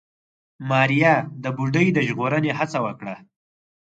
ماريا 0.69 1.15
د 1.43 1.45
بوډۍ 1.55 1.87
د 1.93 1.97
ژغورنې 2.07 2.51
هڅه 2.59 2.77
وکړه. 2.85 3.15